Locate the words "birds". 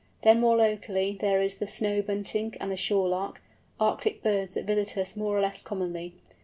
4.23-4.55